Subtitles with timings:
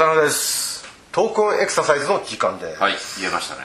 [0.00, 0.86] 浅野です。
[1.12, 2.74] トークンエクササイズの時間で。
[2.74, 3.60] す、はい言えましたね。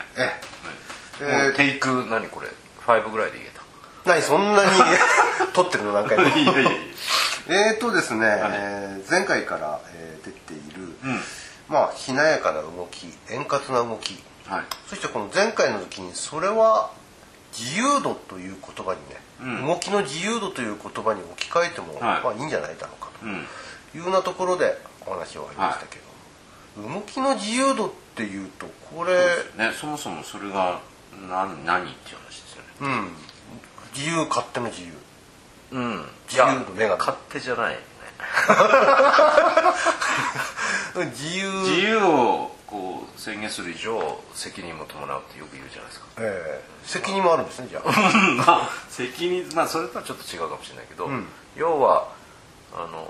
[1.22, 2.50] えもうテイク何これ
[2.86, 3.64] ？5ぐらいで言えた。
[4.04, 4.70] 何そんなに。
[5.56, 6.26] 撮ってるの何回も。
[7.48, 11.24] えーとですね、えー前回から、えー出ている、うん。
[11.70, 14.22] まあしなやかな動き円滑な動き。
[14.46, 14.64] はい。
[14.90, 16.90] そしてこの前回の時にそれは
[17.58, 19.68] 自由度という言葉にね、うん。
[19.68, 22.22] 動きの自由度という言葉に置き換えても、はい。
[22.22, 23.48] まあいいんじゃないだろうかうん。
[23.94, 26.15] というようなところでお話をありましたけど、
[26.78, 29.14] 動きの自由度っていうとこれ
[29.58, 29.72] ね。
[29.80, 30.82] そもそもそれが
[31.30, 32.70] 何何っていう話ですよね。
[32.82, 33.12] うん。
[33.94, 34.92] 自由勝手の自由。
[35.72, 36.06] うん。
[36.28, 37.80] 自由の女神勝手じゃないね。
[41.12, 41.52] 自由。
[41.64, 46.08] 自由をこう宣言する以上責任も伴うってよく言うじゃないですか。
[46.20, 46.64] ええ。
[46.84, 47.90] 責任もあるんですねじゃあ。
[48.36, 51.26] まあ責任まあそれとはちょっと違うかもしれないけど、ん。
[51.56, 52.10] 要は
[52.74, 53.08] あの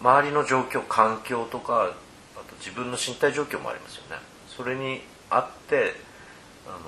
[0.00, 1.92] 周りの状況環境とか
[2.58, 4.16] 自分の身体状況もありますよね。
[4.48, 5.94] それにあって
[6.66, 6.78] あの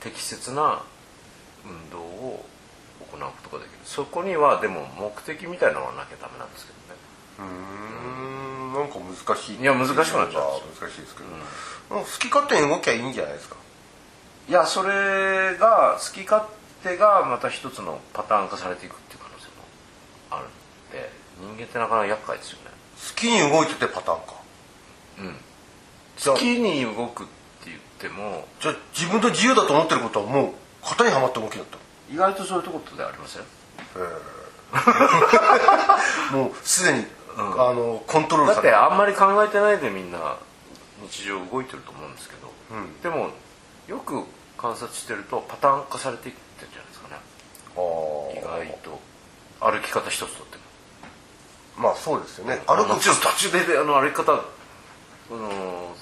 [0.00, 0.82] 適切な
[1.64, 2.44] 運動を
[3.12, 3.78] 行うことができる。
[3.84, 7.00] そこにはでも目的みたいなのはなきゃダメなんですけどね。
[7.38, 8.74] うーん。
[8.74, 9.56] なんか難しい。
[9.60, 10.60] いや難しくなっちゃう。
[10.80, 11.28] 難しいですけど、
[11.94, 13.56] もう好き勝手に動きゃいいんじゃないですか。
[14.48, 16.44] いやそれが好き勝
[16.82, 19.52] 手がまた一つのパターン化されていくっていう可能性も
[20.30, 20.50] あるん
[20.92, 22.64] で人間ってなかなか厄介ですよね。
[22.66, 22.73] 好
[23.16, 24.34] きに動いててパターンか。
[25.18, 25.36] うん。
[26.24, 27.32] 好きに動くって
[27.66, 31.76] 言ってもじゃあ自分と自由だと思ってることはもう型にはまった動きだった
[32.12, 33.42] 意外とそういうところでありません？
[36.38, 37.06] もうすでに、
[37.36, 40.36] あのコントロールだってあんまり考えてないでみんな
[41.08, 43.00] 日常動いてると思うんですけど、うん。
[43.02, 43.30] でも
[43.88, 44.24] よく
[44.58, 47.16] 観察してるとパターン化されていってるんじゃないですかね。
[47.76, 49.00] あ意外と。
[49.60, 50.63] 歩き方一つとっても
[51.76, 52.62] まあそうですよね。
[52.66, 54.44] 歩くもちろん途中であの歩き方
[55.28, 55.94] その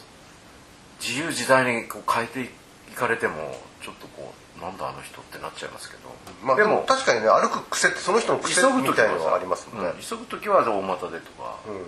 [1.00, 2.42] 自由自在にこう変えて
[2.90, 6.02] いかれてもちょっとこうなんだあの人ってなっちゃいますけど、
[6.44, 11.82] まあ、でも確かにね歩く癖ってその人の癖急ぐ時みたいなのはありますもんね、うん急ぐ時は大股でとか、うん。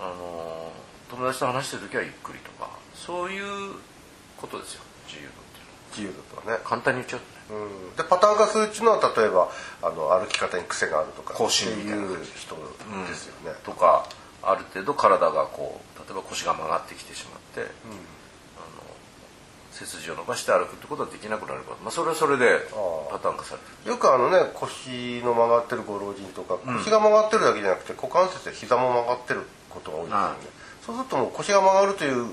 [0.00, 0.72] あの
[1.10, 3.74] 友達と話してる時はゆっくりとかそういう
[4.36, 4.82] ことですよ。
[5.06, 5.32] 自由度っ
[5.96, 6.22] ていうのは。
[6.22, 6.62] 自由だとはね。
[6.64, 7.96] 簡単に言っちゃううん。
[7.96, 9.50] でパターン化するっていうのは例えば
[9.82, 14.06] あの歩き方に癖があるとか更新ってみたいな人ですよね、とか
[14.42, 17.68] ある程度体がこう例えば腰が曲がってきてしまって、あの
[19.72, 23.90] 背筋を伸ばして歩くってことはできなくなるから、まあ、それはそれであパターン化される。
[23.90, 30.34] よくあのね腰の曲がってるご老人とか腰が曲がってるだけじゃなくて股関節で膝も曲がってることが多いですよね、
[30.86, 32.26] そうするともう腰が曲がるという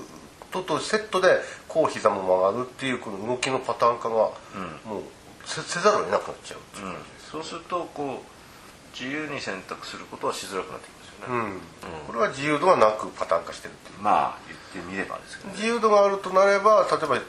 [0.56, 5.02] こととセットでこう膝も曲がるっていうこの動きのパターン化がもう
[5.44, 6.86] せせざるを得なくなっちゃうう。
[6.86, 6.96] うん。
[7.30, 12.06] そうするとこう自由に選択することはしづらくなってきますよね、うん。
[12.06, 14.02] これは自由度がなくパターン化してるっていう。
[14.02, 15.54] まあ言ってみればですけどね。
[15.56, 17.20] 自由度があるとなれば例えば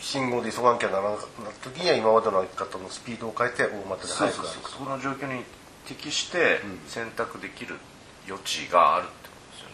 [0.00, 1.28] 信号で急がなきゃならなかっ
[1.60, 5.42] た時には今までの歩き方のスピードを変えて大股で速く歩くそうそうその状況に
[5.86, 7.74] 適して選択できる
[8.28, 9.08] 余地がある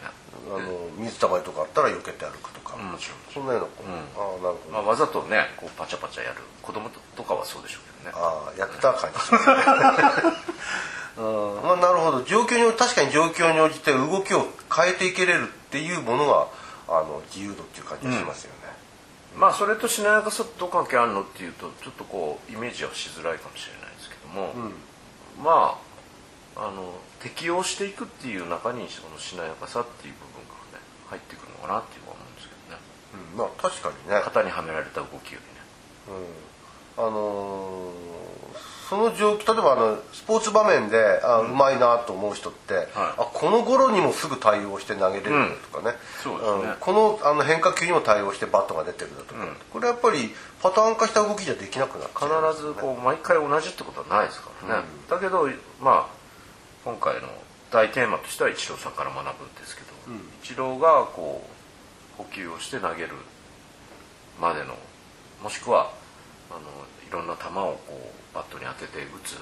[0.07, 2.93] あの水たまりとかあったら避けて歩くとか、うん。
[2.93, 3.95] もちろんそんなようなこと、うん。
[3.95, 6.37] ああなるほど、まあ、わざとねこうパチャパチャやる。
[6.63, 8.17] 子供とかはそうでしょうけどね。
[8.17, 9.55] ああやった感じしますね。
[11.19, 11.63] うん。
[11.63, 12.23] まあなるほど。
[12.23, 16.47] 状況に確かに状況に応じて動きを変えていけれるっていうものが
[16.89, 18.59] あの自由度っていう感じがしますよね、
[19.37, 24.53] まあそれとしなやかさとどう関係あるのっていうとちょっとこうイメージはしづらいかもしれないですけども、
[25.43, 25.79] ま
[26.57, 32.81] ああの適応していくっていう中にそのしなやかさっていう部分がね入ってくるのかなっていうのは思うんですけどね。
[33.33, 34.21] うんまあ確かにね。
[34.21, 36.23] 型にはめられた動きよりね。
[36.99, 38.15] あのー
[38.89, 46.73] その状況例えばあのスポーツ場面であうまいなと思う人って、あこの頃にもすぐ対応して投げれるとかね,、そうですね。
[46.75, 46.77] ん。
[46.79, 49.41] このあの変化球にも対応してバットが出てるだとか、
[49.73, 52.53] これやっぱりパターン化した動きじゃできなくなっちゃう。
[52.53, 55.49] 必ずこう毎回同じってことはないですからね、だけど
[55.81, 56.24] まあ
[56.85, 57.29] 今回の
[57.71, 61.43] 大テーマとしてはイチローさんから学ぶんですけど、イチローがこ
[62.19, 63.13] う補給をして投げる
[64.41, 64.77] までの
[65.43, 65.91] もしくは
[66.51, 66.61] あの
[67.09, 69.39] いろんな球をこうバットに当てて打つ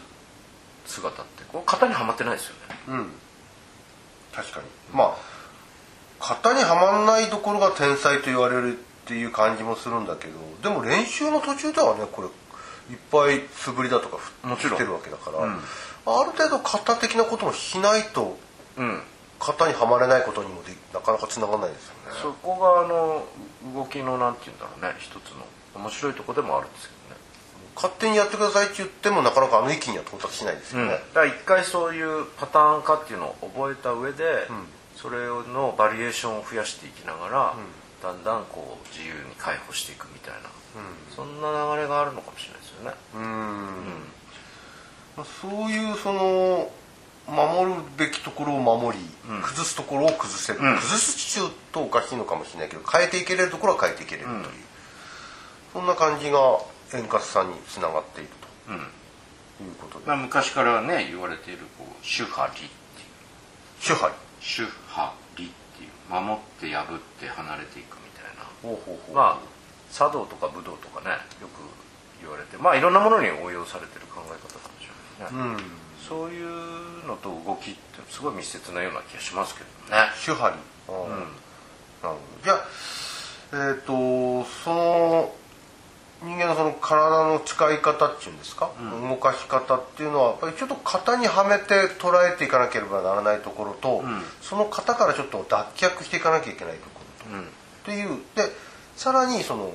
[0.91, 2.77] 姿ってこう型にはまってないですよね。
[2.89, 3.11] うん。
[4.33, 4.67] 確かに。
[4.93, 5.43] まあ
[6.21, 15.39] 型にはまんないところが天才と言われるっていう感じもするんだけどでも練習の途中ではねこれいっぱい素振りだとか振もちろんってるわけだから、
[16.07, 18.37] ある程度型的なこともしないと
[18.77, 19.03] うん。
[19.41, 22.01] 型にはまれないことにもでなかなかつながらないですよね。
[22.23, 23.27] そこがあの
[23.75, 25.45] 動きのなんて言うんだろうね一つの
[25.75, 27.21] 面白いとこでもあるんですけどね。
[27.75, 34.47] 勝手にやってくださいって言ってもなかなかあの域には到達しないですよね、だから一回そういうパターン化っていうのを覚えた上で、
[34.95, 37.57] それのバリエーションを増やしていきながら、
[38.03, 40.51] だんだんこう自由に解放していくみたいな、
[41.17, 42.95] そんな流れがあるのかもしれないですよね。
[43.17, 43.23] うん。
[43.23, 44.22] まあ
[45.17, 46.71] そういうその
[47.29, 49.05] 守るべきところを守り、
[49.43, 50.77] 崩すところを崩せる、うん。
[50.77, 51.41] 崩す中
[51.73, 54.47] とおかしいのかもしれないけど変えていけれるところは変えていけれるという、うん。
[55.73, 56.59] そんな感じが
[56.95, 58.31] 円滑さにつながっている
[58.69, 62.69] うんということで、まあ、昔からね言われているこう主派理っていう。
[63.81, 64.11] 主張
[64.41, 64.67] 主っ
[65.37, 65.51] ていう。
[66.11, 68.45] 守って破って離れていくみたいな。
[68.63, 69.53] ほうほうほうまあ
[69.93, 71.63] 茶道とか武道とかねよく
[72.21, 72.57] 言われて。
[72.57, 74.72] まあいろんなものに応用されてる考え方
[75.19, 75.57] ね、うん。
[76.09, 77.81] そういうのと動きって
[78.11, 79.61] すごい密接なような気がしますけ
[79.91, 80.03] どね。
[80.17, 80.57] 主張り。
[80.89, 81.11] うん。
[81.11, 81.29] なる
[82.03, 82.19] ほど。
[82.45, 82.65] じゃあ
[83.55, 85.35] えっ、とその
[86.23, 88.71] 人間のその体の使い方っていうんですか、
[89.09, 94.23] 動かし方っていうのはやっぱりちょっと型にはめて捉えていかなければならないところと、ん。
[94.41, 97.43] その型からちょっと脱却していかなきゃいけないところと、うん。
[97.43, 97.45] っ
[97.85, 98.21] ていう。
[98.37, 98.45] で
[98.97, 99.73] さらにその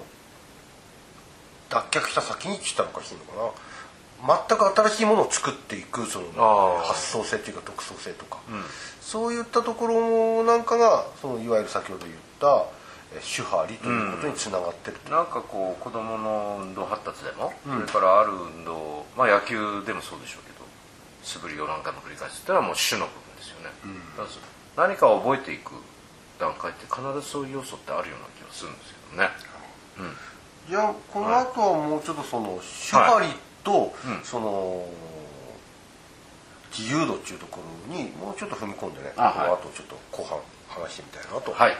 [1.69, 3.51] 脱却した先にって言ったのかしいのかな？
[4.25, 8.63] 全く新しいものを作っていくその発想性というか独創性とか、うん。
[9.01, 12.65] そういったところなんかがそのいわゆる先ほど言った
[13.15, 17.87] え主張りということにつながってると、なんかこう子供の運動発達でも、うん。
[17.87, 20.65] それからある運動まあ野球でもそうでしょうけど
[21.23, 23.69] 素振りを何回も繰り返すっていうのはもう主の部分ですよね、
[24.17, 24.39] だからそ
[24.75, 25.71] 何かを覚えていく
[26.39, 29.29] 段階って必ずそういう要素ってあるような気がするんですけどね。
[30.69, 33.27] じゃあこの後はもうちょっとその主張り
[33.67, 34.23] と、うん。
[34.23, 34.87] その
[36.71, 37.59] 自由度っていうとこ
[37.89, 40.37] ろにもうちょっと踏み込んでねこの後ちょっと後半
[40.67, 41.73] 話してみたいなと思いはい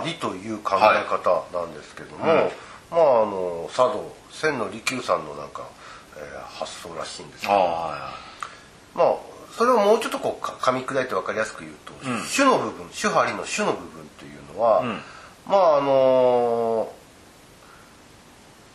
[0.00, 2.44] 主張りという考え方なんですけども、はい。
[2.44, 2.50] うん
[2.90, 5.66] まああの茶道千の利休さんのなんか、
[6.16, 8.14] えー発想らしいんですけどあ
[8.94, 9.14] まあ
[9.56, 12.22] それをもうちょっとこうか噛み砕いて分かりやすく言うと、うん。
[12.24, 15.00] 主の部分主張りの主の部分というのは、うん。
[15.46, 16.92] まああの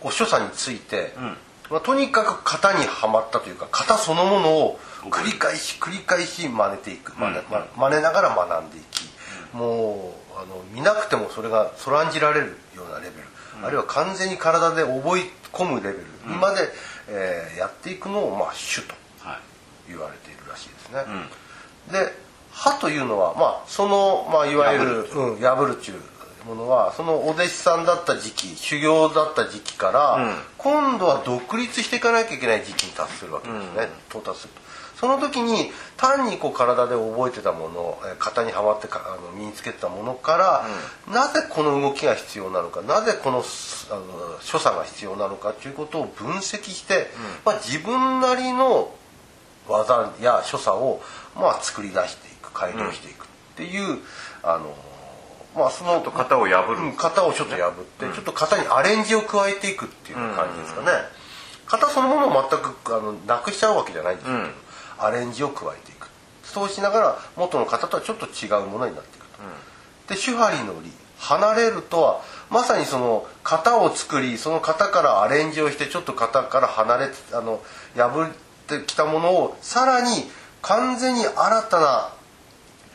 [0.02, 1.38] お所作について、うん。
[1.70, 4.80] まあ、とにかく型にはまったというか型そのものを
[5.10, 9.04] 繰り返し繰り返し真似ていく真似,、ま真似ながら学んでいき、
[9.54, 13.22] もうあの見なくてもそれがそらんじられるようなレベ
[13.62, 16.06] ル、あるいは完全に体で覚え込むレベル。
[16.26, 16.68] にまで、
[17.10, 18.96] えーやっていくのを、まあ、主と
[19.88, 21.04] 言われているらしいですね。
[21.88, 21.94] うん。
[21.94, 22.12] で
[22.52, 25.38] 歯というのは、まあ、その、まあ、いわゆる破う。
[25.38, 26.02] ん、破るっていう
[26.48, 30.36] ものはそのお弟子さんだった時期修行だった時期から、うん。
[30.58, 34.62] 今度は独立していかなきゃいけない時期に達するわけですね、到達すると
[35.00, 44.04] その時に単にこう体で覚えてたものえー型にはまってかあの身につけてたものから、なぜこの動きが必要なのかなぜこのすあの
[44.42, 47.08] 所作が必要なのかということを分析して、
[47.46, 48.92] まあ、自分なりの
[49.68, 51.02] 技や所作を
[51.36, 54.00] まあ作り出していく改良していくっていう、
[54.42, 54.76] あの
[55.56, 56.78] まあそのと型を破る。
[56.78, 60.88] うん型をちょっと破って、ちょっと型にアレンジを加えていくっていう感じですかね、
[61.68, 64.52] 型そのものを全くあのなくしちゃうわけじゃないんですけど、うん
[65.00, 66.10] アレンジを加えていく。
[66.44, 69.28] そうしながら元の型とはちょっと違うものになっていく
[70.08, 70.92] と、で主張りの理。
[71.20, 77.60] 離れるとはまさにその型を作りその型からアレンジをしてちょっと型から離れてあの
[77.96, 78.36] 破っ
[78.68, 80.30] てきたものをさらに
[80.62, 82.10] 完全に新たな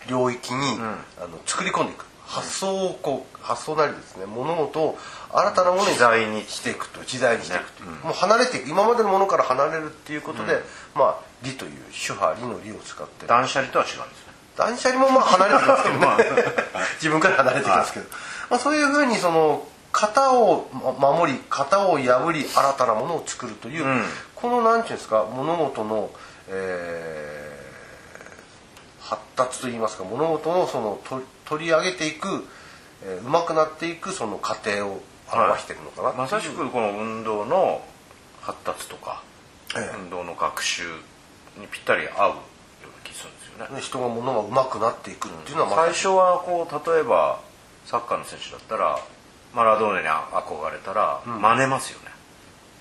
[0.09, 2.05] 領域に、あの作り込んでいく。
[2.33, 4.99] 発想をこう発想なりですね物事を
[5.33, 8.69] 新たなものに自在にしていくと自在にしていくという、もう離れていく。
[8.69, 10.61] 今までのものから離れるっていうことで、
[10.95, 13.27] まあ理という主派理の理を使って。
[13.27, 14.33] 断捨離とは違うんですね。
[14.57, 16.07] 断捨離もまあ離れてきますけどね。
[17.01, 18.07] 自分から離れてきますけど、
[18.51, 20.69] まあ、そういうふうにその型を
[21.01, 24.05] ま守り型を破り新たなものを作るという、うん。
[24.35, 26.11] この何ていうんですか物事の、
[26.49, 27.43] えー
[29.13, 32.47] 発達といいますか物事のそのと取り上げていく、
[33.05, 36.09] えー、うまくなっていくその過程を表しているのかな。
[36.11, 36.19] ってい。
[36.19, 37.83] うまさしくこの運動の
[38.41, 39.23] 発達とか、
[39.77, 39.97] ええ。
[39.99, 40.83] 運動の学習
[41.59, 42.35] にぴったり合うよ
[42.85, 47.41] うな気するんですよね、ね人が物がうまくなっていくっていうのはまさに最初はこう例えば
[47.87, 48.99] サッカーの選手だったら
[49.55, 52.07] マラドーネに憧れたら真似ますよね、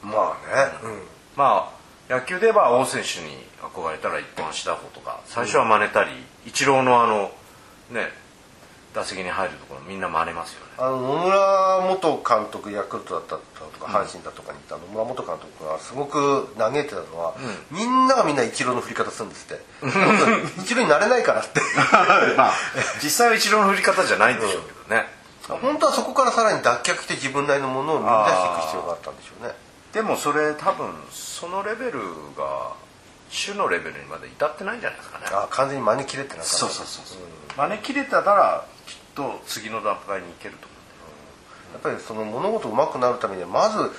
[0.03, 1.01] まあね、うん。
[1.36, 1.72] ま
[2.10, 6.12] あ野球で言えば王選手に憧れたら一本足打法とか最初は真似たり、
[6.46, 7.31] イチローのあの
[7.91, 8.10] ね
[8.94, 10.72] 打席に入るところみんな真似ますよね。
[10.78, 17.36] あの野村元監督ヤクルトだったとか阪神だとかにいた野村元監督がすごく嘆いてたのは、
[17.72, 19.64] みんながみんなイチローの振り方するんですって。
[20.62, 21.62] イチローになれないからって。
[22.36, 22.54] まあ。
[23.02, 25.08] 実際は一郎の振り方じゃないんでしょうけどね、
[25.48, 29.56] 本当はそこからさらに脱却して自分なりのものを見出していく必要があったんでしょうね。
[29.94, 32.00] でもそれ多分そのレベル
[32.38, 32.74] が
[33.32, 35.26] 種のレベルにまで至ってないんじゃないですかね。
[35.32, 36.50] あ完全に真似切れてなかった。
[36.50, 37.18] そうそうそうそう、
[37.58, 38.81] 真似切れたらきっ
[39.15, 40.72] と次の段階に行けると思
[41.74, 43.91] やっぱりその物事上手くなるためにはまず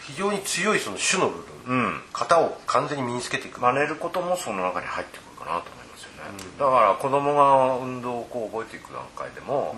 [0.00, 1.36] 非常に強いその種の部
[1.66, 2.00] 分、うん。
[2.12, 3.60] 型を完全に身につけていく、う。
[3.60, 9.74] 真似ることもその中に入ってくるかなと思いますよね、だから子供が運動をこう覚えていく段階でも、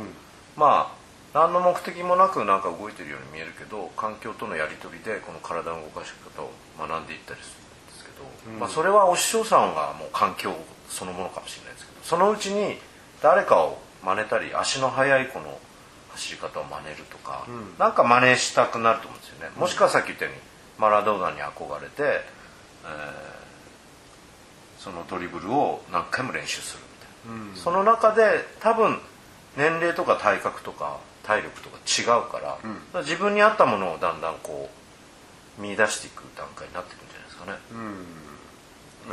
[0.56, 1.02] まあ
[1.34, 8.10] 何の目的もなくなんか動いてるように見えるけど環境とのやり取りでこの体の動かし方を学んでいったりするんですけ
[8.50, 10.52] ど、まあ、それはお師匠さんがもう環境
[10.88, 12.76] そのものかもしれないですけどそのうちに
[13.22, 15.58] 誰かを真似たり足の速い子の
[16.12, 17.46] 走り方を真似るとか、
[17.78, 20.40] なんか真似したくなると思うんですよね、もしくはさっき言ったように
[20.78, 23.42] マラドーナに憧れて、えー
[24.82, 26.82] そのドリブルを何回も練習する
[27.28, 28.98] みたいな、その中で多分
[29.56, 32.40] 年齢とか体格とか体力とか違うか
[32.92, 34.68] ら,、自分に合ったものをだんだんこ
[35.56, 37.58] う見出していく段階になっていくんじゃないですかね。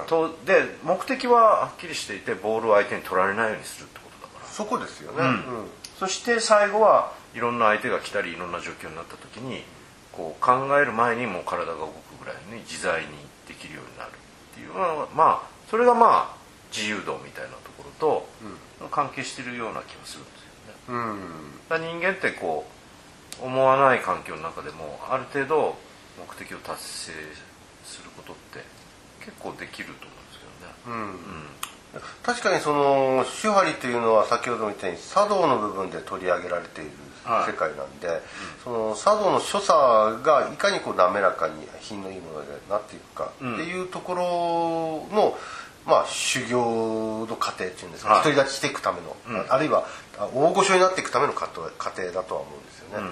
[0.08, 3.99] とで目的ははっきりしていてボールを相手に取られないようにすると
[4.60, 5.44] そこですよね、うん。
[5.98, 9.64] そして最後はいろんな相手が来たりいろんな状況になった時に
[10.12, 13.08] こう考える前にもう体が動くぐらいに自在に
[13.48, 14.14] できるようになるっ
[14.54, 16.38] ていうのはまあそれがまあ
[16.76, 18.28] 自由度みたいなところと
[18.92, 21.16] 関係しているような気がするんですよね。
[21.72, 21.80] うん。
[21.80, 22.68] 人間ってこ
[23.42, 25.78] う思わない環境の中でもある程度
[26.20, 27.14] 目的を達成
[27.86, 28.60] することって
[29.24, 30.40] 結構できると思うんです
[30.84, 31.69] けどね。
[32.24, 36.92] 確かにその手張りというのは先ほども言ったように茶道の部分で取り上げられている
[37.24, 37.52] はい。
[37.52, 38.08] 世界なんで、
[38.64, 45.38] その茶道の所作がいかにこう滑らかに品のいいものになっていくかっていうところの、
[45.86, 48.24] まあ、修行の過程っていうんですか、はい。
[48.24, 49.16] 独り立ちしていくための、
[49.50, 49.86] あるいは
[50.18, 53.10] あ大御所になっていくための過程過程だとは思うんですよね。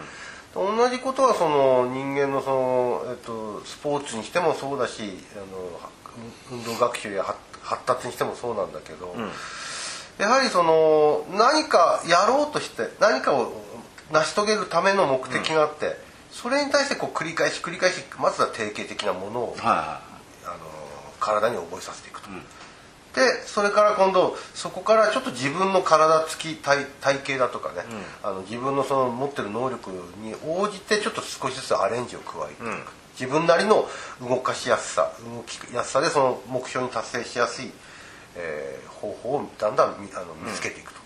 [0.56, 5.04] 同じことはその人間のその、えっと、スポーツにしてもそうだし
[5.36, 7.24] あの運動学習や
[7.68, 9.14] 発発達にしてもそうなんだけど、
[10.18, 13.52] やはりその何かやろうとして何かを
[14.12, 15.98] 成し遂げるための目的があって、
[16.32, 20.02] それに対してこう繰り返し繰り返しまずは定型的なものを、は
[20.46, 20.56] あの
[21.20, 22.30] 体に覚えさせていくと。
[23.18, 27.82] でそれから今度そこからちょっと自分の体つき体体型だとかね、
[28.22, 29.90] あの自分のその持ってる能力
[30.22, 32.64] に応じてちょっと少しずつアレンジを加えていく、
[33.20, 33.90] 自分なりの
[34.22, 37.72] 動かしやすさ動きやすさでその目標に達成しやすい、
[38.36, 41.00] えー方法をだんだん見あの見つけていくと。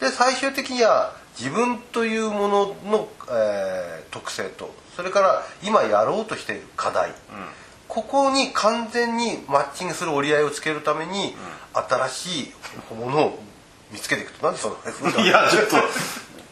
[0.00, 7.12] で最終的には自分というものの、えー特性とそれから今やろうとしている課題、
[7.92, 11.34] ここに完全にマッチングする折り合いをつけるために、
[11.74, 13.38] 新しいものを
[13.92, 14.46] 見つけていくと。
[14.46, 14.76] なんでその
[15.22, 15.76] い、 いやちょっと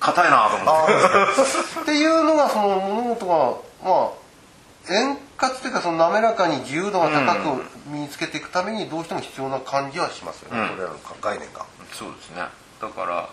[0.00, 0.92] 硬いなと思って。
[0.92, 3.36] あ っていうのがその物事が
[3.82, 10.68] まあ円滑というかその滑らかに自由度が高く身につけていくためにどうしても必要な感じはしますよね、うん。
[10.68, 11.64] これらの概念が。
[11.94, 12.44] そうですね。
[12.82, 13.30] だから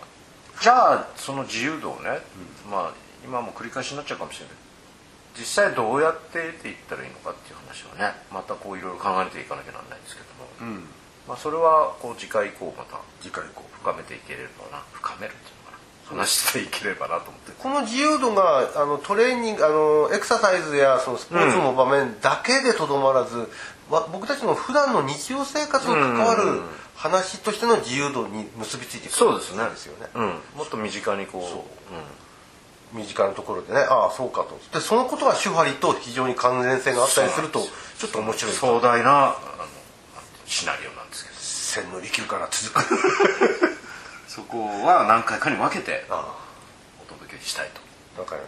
[0.62, 2.20] じゃあその自由度をね、
[2.70, 2.90] まあ
[3.22, 4.54] 今も繰り返しになっちゃうかもしれない
[5.38, 10.82] 実際どうやって得ていったらいいのかっていう話をねまたこういろいろ考えていかなきゃならないんですけども、
[11.28, 13.68] まあ、それはこう次回以降また次回以降。
[13.78, 15.78] 深めていければな深めるっていうのか
[16.16, 16.22] な。
[16.22, 17.52] 話していければなと思って。
[17.56, 23.48] この自由度があのトレーニングあのエクササイズやそのスポーツの場面だけでとどまらず、
[23.90, 26.62] わ僕たちの普段の日常生活に関わる
[26.96, 29.64] 話としての自由度に結びついていくそうですね。
[29.68, 30.24] ですよね、うん、
[30.56, 31.42] もっと身近にこう
[32.92, 34.58] 身近なところでねああそうかと。
[34.72, 37.60] でそのことが手張りと非常に関連性があったりすると
[37.98, 38.52] ちょっと面白い。
[38.52, 39.36] 壮大なあの
[40.46, 41.38] シナリオなんですけど。
[41.38, 43.78] 千の利休から続く。
[44.26, 46.34] そこは何回かに分けてあ
[47.02, 47.88] お届けしたいと。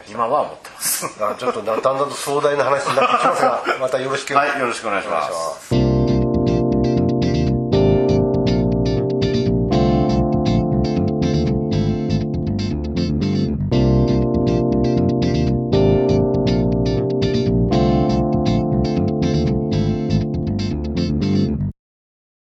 [0.09, 1.19] 今は思ってます。
[1.19, 4.35] たあちょっとだだんだんと壮大な話になってきますが またよろしく。
[4.35, 5.31] はいよろしくお願いしま
[5.61, 5.90] す